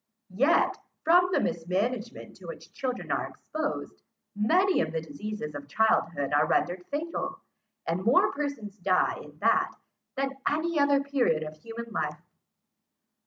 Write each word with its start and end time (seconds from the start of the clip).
Yet, 0.33 0.77
from 1.03 1.29
the 1.31 1.39
mismanagement 1.39 2.35
to 2.37 2.47
which 2.47 2.73
children 2.73 3.11
are 3.11 3.27
exposed, 3.29 4.01
many 4.35 4.81
of 4.81 4.91
the 4.91 4.99
diseases 4.99 5.53
of 5.53 5.67
childhood 5.67 6.33
are 6.33 6.47
rendered 6.47 6.87
fatal, 6.87 7.39
and 7.85 8.03
more 8.03 8.31
persons 8.31 8.79
die 8.79 9.19
in 9.21 9.37
that, 9.41 9.75
than 10.15 10.31
in 10.31 10.37
any 10.49 10.79
other 10.79 11.03
period 11.03 11.43
of 11.43 11.55
human 11.55 11.91
life. 11.93 12.19